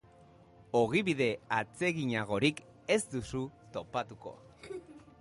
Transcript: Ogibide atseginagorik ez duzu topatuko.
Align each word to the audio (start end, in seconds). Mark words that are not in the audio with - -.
Ogibide 0.79 1.27
atseginagorik 1.59 2.65
ez 2.97 3.01
duzu 3.15 3.45
topatuko. 3.77 4.39